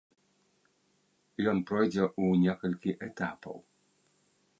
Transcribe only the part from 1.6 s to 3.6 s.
пройдзе ў некалькі этапаў.